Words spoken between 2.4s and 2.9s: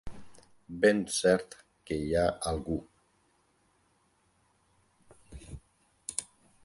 algú